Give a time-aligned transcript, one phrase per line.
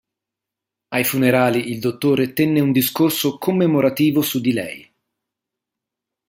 [0.87, 4.93] Ai funerali il Dottore tenne un discorso commemorativo su di lei.